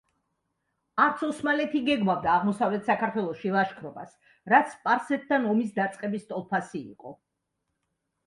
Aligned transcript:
არც 1.01 1.19
ოსმალეთი 1.25 1.81
გეგმავდა 1.89 2.31
აღმოსავლეთ 2.35 2.87
საქართველოში 2.91 3.51
ლაშქრობას, 3.55 4.15
რაც 4.53 4.73
სპარსეთთან 4.77 5.45
ომის 5.53 5.75
დაწყების 5.75 6.25
ტოლფასი 6.31 6.81
იყო. 6.81 7.13